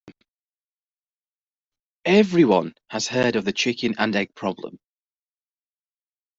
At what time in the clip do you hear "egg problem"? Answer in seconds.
4.15-4.79